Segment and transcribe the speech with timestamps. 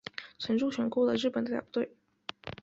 [0.39, 1.95] 曾入选过的日本代表队。